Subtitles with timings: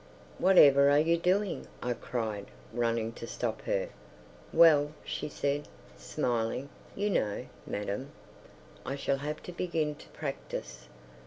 [0.39, 3.89] "Whatever are you doing!" I cried, running to stop her.
[4.51, 8.09] "Well," she said, smiling, you know, madam,
[8.83, 10.87] "I shall have to begin to practise."